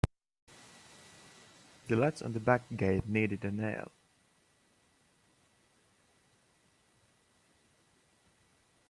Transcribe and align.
The 1.87 1.95
latch 1.95 2.23
on 2.23 2.33
the 2.33 2.39
back 2.39 2.63
gate 2.75 3.07
needed 3.07 3.45
a 3.45 3.51
nail. 3.51 3.91